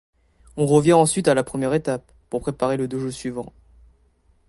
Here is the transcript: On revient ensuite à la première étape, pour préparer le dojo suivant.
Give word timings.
On 0.57 0.65
revient 0.65 0.93
ensuite 0.93 1.27
à 1.27 1.35
la 1.35 1.43
première 1.43 1.75
étape, 1.75 2.11
pour 2.31 2.41
préparer 2.41 2.75
le 2.75 2.87
dojo 2.87 3.11
suivant. 3.11 3.53